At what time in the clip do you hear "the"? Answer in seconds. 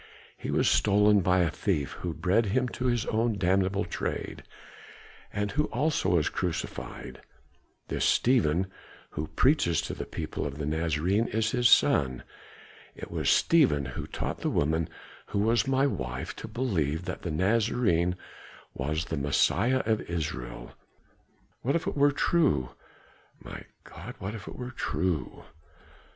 9.93-10.07, 10.57-10.65, 14.39-14.49, 17.21-17.29, 19.05-19.17